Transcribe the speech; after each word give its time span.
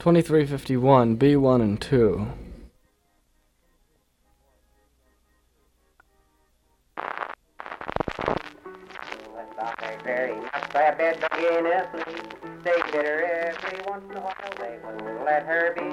2351, 0.00 1.18
B1 1.18 1.60
and 1.60 1.78
2. 1.78 2.26
very 10.02 10.34
much 10.40 10.72
by 10.72 10.84
a 10.84 10.96
bed 10.96 11.16
in 11.38 11.66
a 11.66 11.90
sleep. 11.92 12.64
They 12.64 12.80
did 12.90 13.04
her 13.04 13.24
every 13.24 13.78
once 13.84 14.04
in 14.10 14.16
a 14.16 14.20
while, 14.20 14.34
they 14.58 14.78
wouldn't 14.82 15.24
let 15.26 15.44
her 15.44 15.74
be. 15.74 15.90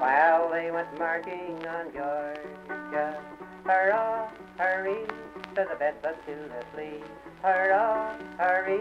While 0.00 0.50
they 0.50 0.72
went 0.72 0.98
marching 0.98 1.64
on 1.68 1.92
Georgia, 1.92 3.22
hurrah, 3.64 4.28
hurry, 4.58 5.06
to 5.54 5.68
the 5.70 5.76
bed 5.78 5.94
but 6.02 6.18
to 6.26 6.32
the 6.32 6.64
flea. 6.74 7.00
Hurrah, 7.42 8.18
hurry, 8.38 8.80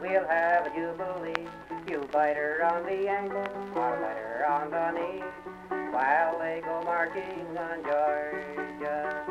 we'll 0.00 0.28
have 0.28 0.66
a 0.66 0.70
jubilee. 0.70 1.48
You 1.88 2.06
bite 2.12 2.36
her 2.36 2.62
on 2.70 2.84
the 2.84 3.08
ankle, 3.08 3.48
I'll 3.74 3.96
bite 3.96 4.18
her 4.20 4.46
on 4.46 4.70
the 4.70 4.90
knee. 4.90 5.24
While 5.90 6.38
they 6.38 6.60
go 6.62 6.82
marching 6.82 7.56
on 7.56 7.82
Georgia. 7.82 9.24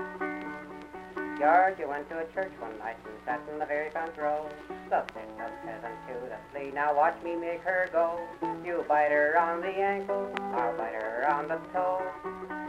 Georgia 1.38 1.88
went 1.88 2.10
to 2.10 2.18
a 2.18 2.26
church 2.34 2.52
one 2.58 2.76
night 2.80 2.98
and 3.06 3.14
sat 3.26 3.42
in 3.54 3.60
the 3.60 3.66
very 3.68 3.92
front 3.92 4.18
row. 4.18 4.50
The 4.90 5.04
fit 5.14 5.30
of 5.38 5.52
peasant 5.62 5.94
to 6.08 6.14
the 6.30 6.38
flea, 6.52 6.72
now 6.74 6.96
watch 6.96 7.22
me 7.24 7.36
make 7.36 7.62
her 7.62 7.90
go. 7.92 8.20
You 8.66 8.84
bite 8.90 9.12
her 9.12 9.40
on 9.40 9.62
the 9.62 9.68
ankle, 9.68 10.34
I'll 10.56 10.76
bite 10.76 10.94
her 10.94 11.30
on 11.30 11.48
the 11.48 11.60
toe. 11.72 12.02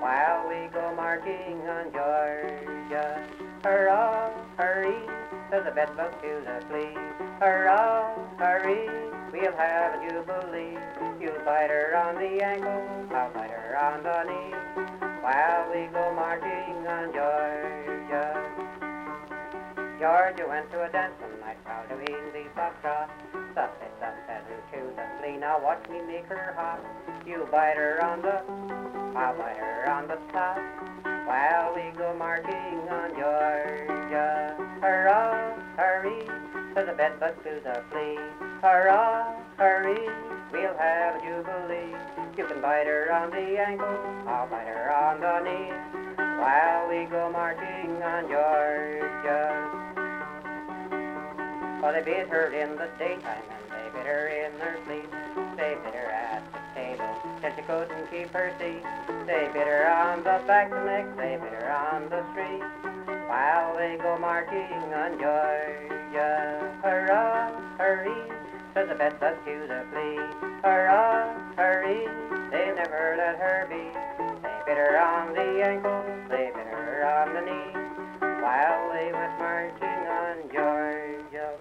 While 0.00 0.48
we 0.50 0.68
go 0.68 0.94
marching 0.94 1.62
on 1.66 1.90
Georgia. 1.92 3.26
Hurrah, 3.64 4.32
hurry, 4.58 5.17
to 5.50 5.62
the 5.64 5.70
bedbug 5.70 6.12
to 6.20 6.44
the 6.44 6.60
flea. 6.68 6.92
Hurrah, 7.40 8.12
hurry, 8.36 8.84
we'll 9.32 9.56
have 9.56 9.96
a 9.96 10.08
jubilee. 10.08 10.76
You'll 11.18 11.40
bite 11.44 11.70
her 11.70 11.96
on 11.96 12.16
the 12.16 12.44
ankle, 12.44 13.16
I'll 13.16 13.32
bite 13.32 13.50
her 13.50 13.78
on 13.80 14.02
the 14.02 14.24
knee. 14.28 14.52
While 15.22 15.70
we 15.72 15.86
go 15.88 16.12
marching 16.14 16.86
on 16.86 17.12
Georgia. 17.16 18.44
Georgia 19.98 20.46
went 20.46 20.70
to 20.70 20.84
a 20.84 20.88
dance 20.92 21.14
one 21.18 21.40
night 21.40 21.56
while 21.64 21.88
doing 21.88 22.04
the 22.04 22.40
it, 22.40 22.52
sup 22.60 23.72
pheasant 23.80 24.62
to 24.70 24.78
the 24.96 25.06
flea. 25.18 25.38
Now 25.38 25.58
watch 25.62 25.82
me 25.88 26.02
make 26.06 26.26
her 26.26 26.54
hop. 26.56 26.84
You 27.26 27.48
bite 27.50 27.76
her 27.76 28.04
on 28.04 28.20
the, 28.20 28.44
I'll 29.18 29.36
bite 29.36 29.56
her 29.56 29.90
on 29.90 30.08
the 30.08 30.18
top. 30.30 30.58
While 31.26 31.74
we 31.74 31.96
go 31.96 32.14
marching 32.16 32.88
on 32.90 33.10
Georgia. 33.16 33.97
Bed 36.98 37.12
but 37.20 37.38
to 37.44 37.60
the 37.62 37.80
flea. 37.92 38.18
Hurrah, 38.60 39.38
hurry, 39.56 40.02
we'll 40.50 40.76
have 40.76 41.14
a 41.14 41.20
jubilee. 41.22 41.94
You 42.36 42.44
can 42.44 42.60
bite 42.60 42.88
her 42.88 43.12
on 43.12 43.30
the 43.30 43.56
ankle, 43.56 43.86
I'll 44.26 44.48
bite 44.50 44.66
her 44.66 44.90
on 44.90 45.20
the 45.22 45.38
knee. 45.46 45.70
While 46.42 46.88
we 46.90 47.06
go 47.06 47.30
marching 47.30 48.02
on 48.02 48.26
Georgia. 48.26 49.46
For 51.80 51.92
they 51.92 52.02
beat 52.02 52.26
her 52.34 52.50
in 52.50 52.74
the 52.74 52.90
daytime 52.98 53.46
and 53.46 53.64
they 53.70 53.86
beat 53.94 54.06
her 54.06 54.26
in 54.26 54.50
her 54.58 54.74
sleep. 54.84 55.08
They 55.56 55.78
beat 55.78 55.94
her 55.94 56.10
at 56.10 56.42
the 56.50 56.58
table 56.74 57.14
till 57.40 57.54
she 57.54 57.62
couldn't 57.62 58.10
keep 58.10 58.30
her 58.34 58.50
seat. 58.58 58.82
They 59.24 59.46
beat 59.54 59.70
her 59.70 59.86
on 59.86 60.18
the 60.24 60.42
back 60.48 60.72
neck, 60.72 61.16
they 61.16 61.38
beat 61.40 61.54
her 61.62 61.70
on 61.70 62.10
the 62.10 62.26
street. 62.32 62.66
While 63.30 63.76
they 63.76 63.96
go 64.02 64.18
marching 64.18 64.92
on 64.92 65.12
Georgia. 65.20 65.97
On 75.18 75.34
the 75.34 75.64
ankle, 75.66 76.02
beat 76.30 76.54
her 76.54 77.02
on 77.02 77.34
the 77.34 77.40
knee. 77.40 77.74
While 78.40 78.92
they 78.92 79.10
went 79.12 79.38
marching 79.40 80.02
on 80.06 80.36
Georgia. 80.54 81.58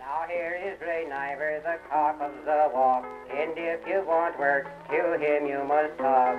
Now 0.00 0.26
here 0.28 0.60
is 0.66 0.78
Ray 0.82 1.06
Niver, 1.08 1.62
the 1.64 1.78
cock 1.88 2.20
of 2.20 2.32
the 2.44 2.70
walk, 2.74 3.06
and 3.30 3.52
if 3.56 3.86
you 3.86 4.04
want 4.06 4.38
work, 4.38 4.66
to 4.90 5.18
him 5.18 5.46
you 5.46 5.64
must 5.64 5.96
talk. 5.96 6.36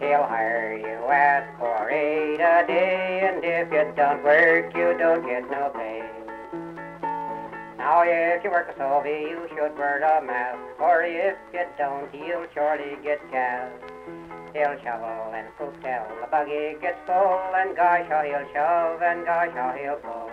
He'll 0.00 0.26
hire 0.26 0.76
you 0.76 1.08
at 1.08 1.56
four 1.60 1.88
eight 1.88 2.40
a 2.40 2.66
day, 2.66 3.30
and 3.32 3.44
if 3.44 3.70
you 3.70 3.92
don't 3.94 4.24
work, 4.24 4.74
you 4.74 4.98
don't 4.98 5.24
get 5.24 5.48
no 5.48 5.70
pay. 5.72 5.91
Now 8.02 8.08
if 8.08 8.42
you 8.42 8.50
work 8.50 8.68
a 8.68 8.72
Sovey, 8.72 9.30
you 9.30 9.46
should 9.50 9.78
wear 9.78 10.02
a 10.02 10.20
mask, 10.20 10.58
or 10.80 11.02
if 11.04 11.36
you 11.54 11.64
don't, 11.78 12.12
you'll 12.12 12.46
surely 12.52 12.96
get 13.00 13.20
gas. 13.30 13.70
He'll 14.52 14.76
shovel 14.82 15.30
and 15.32 15.46
poop 15.56 15.72
till 15.80 16.02
the 16.20 16.26
buggy 16.28 16.74
gets 16.80 16.98
full, 17.06 17.38
and 17.54 17.76
gosh 17.76 18.08
how 18.08 18.22
he'll 18.22 18.52
shove, 18.52 19.02
and 19.02 19.24
gosh 19.24 19.52
how 19.54 19.70
he'll 19.78 20.02
pull. 20.02 20.30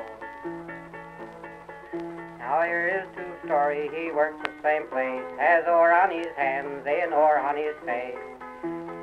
Now 2.39 2.63
here 2.63 3.05
is 3.05 3.15
true 3.15 3.35
story, 3.45 3.87
he 3.93 4.09
works 4.13 4.41
the 4.43 4.63
same 4.63 4.87
place, 4.87 5.21
has 5.37 5.65
ore 5.67 5.93
on 5.93 6.09
his 6.09 6.33
hands 6.37 6.81
and 6.87 7.13
ore 7.13 7.37
on 7.37 7.55
his 7.55 7.75
face. 7.85 8.17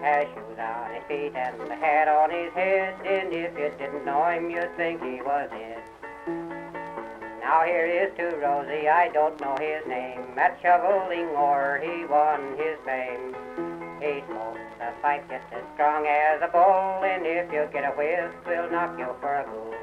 Has 0.03 0.27
shoes 0.34 0.59
on 0.59 0.93
his 0.93 1.04
feet 1.06 1.37
and 1.37 1.71
a 1.71 1.77
hat 1.77 2.09
on 2.09 2.33
his 2.33 2.53
head, 2.53 2.97
and 3.06 3.33
if 3.33 3.56
you 3.56 3.71
didn't 3.78 4.04
know 4.04 4.27
him, 4.27 4.50
you'd 4.50 4.77
think 4.77 5.00
he 5.04 5.22
was 5.22 5.50
it. 5.53 6.66
Now 7.46 7.62
here 7.62 7.86
is 7.86 8.10
to 8.18 8.36
Rosie, 8.38 8.88
I 8.88 9.08
don't 9.14 9.40
know 9.40 9.54
his 9.60 9.86
name. 9.86 10.36
At 10.36 10.58
shoveling 10.60 11.28
ore, 11.28 11.78
he 11.80 12.04
won 12.04 12.58
his 12.58 12.74
fame. 12.84 13.36
He 14.02 14.18
smokes 14.26 14.58
a 14.82 14.90
pipe 15.00 15.22
just 15.30 15.46
as 15.54 15.62
strong 15.74 16.08
as 16.08 16.42
a 16.42 16.48
bull, 16.48 17.04
and 17.06 17.24
if 17.24 17.46
you 17.52 17.68
get 17.72 17.84
a 17.84 17.94
whiff, 17.94 18.34
we'll 18.44 18.68
knock 18.68 18.98
you 18.98 19.14
for 19.20 19.32
a 19.32 19.44
fool. 19.44 19.74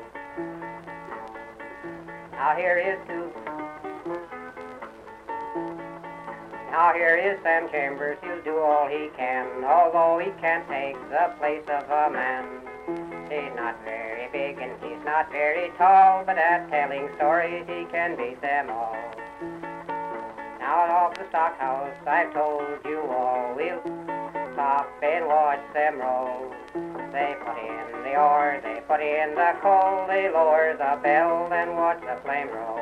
Now 2.34 2.54
here 2.58 2.78
is 2.84 3.00
to 3.08 3.32
Now 6.70 6.92
here 6.94 7.16
is 7.16 7.42
Sam 7.44 7.70
Chambers, 7.72 8.18
he'll 8.24 8.44
do 8.44 8.60
all 8.60 8.90
he 8.90 9.08
can, 9.16 9.64
although 9.64 10.20
he 10.20 10.32
can't 10.42 10.68
take 10.68 11.00
the 11.10 11.32
place 11.40 11.64
of 11.70 11.90
a 11.90 12.10
man. 12.12 12.44
He's 13.32 13.56
not 13.56 13.82
very 13.86 14.28
big 14.34 14.60
and 14.60 14.76
he's 14.84 14.93
not 15.06 15.32
very 15.32 15.70
tall, 15.78 16.24
but 16.26 16.38
at 16.38 16.70
telling 16.70 17.10
stories 17.16 17.66
he 17.68 17.86
can 17.92 18.16
beat 18.16 18.42
them 18.42 18.70
all. 18.70 18.96
Now 20.60 20.88
off 20.90 21.16
the 21.16 21.26
stockhouse, 21.30 21.96
I've 22.08 22.34
told 22.34 22.64
you 22.86 23.02
all, 23.10 23.54
we'll 23.56 23.82
stop 24.54 24.88
and 25.04 25.28
watch 25.28 25.60
them 25.74 26.00
roll. 26.00 26.54
They 27.12 27.36
put 27.44 27.58
in 27.60 28.04
the 28.04 28.16
ore, 28.18 28.60
they 28.64 28.82
put 28.88 29.02
in 29.02 29.36
the 29.36 29.54
coal, 29.62 30.08
they 30.08 30.30
lower 30.30 30.74
the 30.74 31.00
bell 31.04 31.52
and 31.52 31.76
watch 31.76 32.02
the 32.02 32.18
flame 32.24 32.50
roll. 32.50 32.80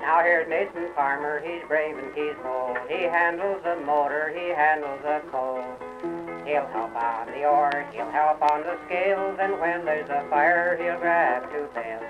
Now 0.00 0.22
here's 0.22 0.48
Mason 0.48 0.88
Farmer, 0.94 1.40
he's 1.40 1.62
brave 1.68 1.96
and 1.96 2.14
he's 2.14 2.34
bold. 2.42 2.78
He 2.88 3.04
handles 3.04 3.62
the 3.62 3.76
motor, 3.84 4.32
he 4.34 4.48
handles 4.48 5.00
the 5.02 5.22
coal. 5.30 5.62
He'll 6.48 6.66
help 6.68 6.96
on 6.96 7.26
the 7.26 7.44
ore, 7.44 7.84
he'll 7.92 8.10
help 8.10 8.40
on 8.40 8.62
the 8.62 8.78
scales, 8.86 9.36
and 9.38 9.60
when 9.60 9.84
there's 9.84 10.08
a 10.08 10.26
fire, 10.30 10.78
he'll 10.80 10.98
grab 10.98 11.42
two 11.52 11.68
pails. 11.74 12.02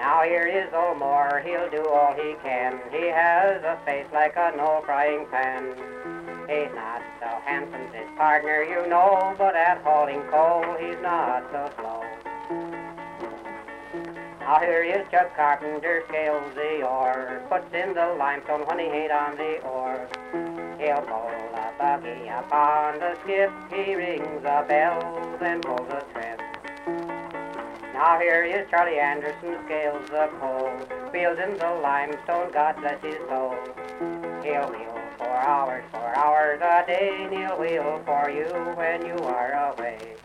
Now 0.00 0.22
here 0.24 0.48
is 0.48 0.66
old 0.74 0.98
Moore, 0.98 1.40
he'll 1.46 1.70
do 1.70 1.88
all 1.88 2.12
he 2.14 2.34
can. 2.42 2.80
He 2.90 3.06
has 3.06 3.62
a 3.62 3.78
face 3.86 4.08
like 4.12 4.36
an 4.36 4.58
old 4.58 4.84
frying 4.84 5.26
pan. 5.30 5.76
He's 6.48 6.74
not 6.74 7.02
so 7.20 7.28
handsome, 7.44 7.86
his 7.94 8.10
partner, 8.16 8.64
you 8.64 8.88
know, 8.88 9.32
but 9.38 9.54
at 9.54 9.80
hauling 9.84 10.22
coal, 10.22 10.64
he's 10.80 11.00
not 11.00 11.44
so 11.52 11.70
slow. 11.78 12.02
Now 14.40 14.58
here 14.58 14.82
is 14.82 15.06
Chuck 15.12 15.36
Carpenter, 15.36 16.02
scales 16.08 16.52
the 16.56 16.82
ore, 16.82 17.42
puts 17.48 17.72
in 17.72 17.94
the 17.94 18.16
limestone 18.18 18.66
when 18.66 18.80
he 18.80 18.86
ain't 18.86 19.12
on 19.12 19.36
the 19.36 19.62
ore. 19.62 20.71
He'll 20.82 21.00
pull 21.02 21.30
a 21.54 21.72
buggy 21.78 22.28
up 22.28 22.52
on 22.52 22.98
the 22.98 23.16
skip, 23.22 23.52
he 23.72 23.94
rings 23.94 24.42
a 24.44 24.64
bell, 24.66 25.38
then 25.38 25.60
pulls 25.60 25.88
a 25.92 26.04
trip. 26.12 26.40
Now 27.94 28.18
here 28.18 28.42
is 28.42 28.68
Charlie 28.68 28.98
Anderson, 28.98 29.58
scales 29.64 30.04
the 30.08 30.28
coal, 30.40 30.72
wheels 31.12 31.38
in 31.38 31.56
the 31.56 31.70
limestone, 31.80 32.50
God 32.50 32.74
bless 32.80 33.00
his 33.00 33.14
soul. 33.28 33.54
He'll 34.42 34.68
wheel 34.72 34.98
for 35.18 35.28
hours, 35.28 35.84
for 35.92 36.16
hours 36.18 36.60
a 36.60 36.84
day, 36.84 37.26
and 37.26 37.32
he'll 37.32 37.60
wheel 37.60 38.02
for 38.04 38.28
you 38.28 38.46
when 38.74 39.06
you 39.06 39.14
are 39.22 39.72
away. 39.72 40.16